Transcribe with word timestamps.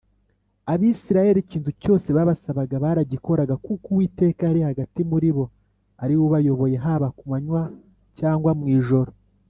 Abisirayeli 0.73 1.39
ikintu 1.41 1.71
cyose 1.81 2.07
babasabaga 2.17 2.75
baragikoraga 2.83 3.55
kuko 3.65 3.85
Uwiteka 3.93 4.41
yari 4.49 4.61
hagati 4.69 4.99
muribo 5.11 5.43
ariwe 6.01 6.23
ubayoboye 6.27 6.77
haba 6.85 7.07
kumanywa 7.17 7.61
cyangwa 8.17 8.51
mu 8.59 8.67
ijoro. 8.77 9.11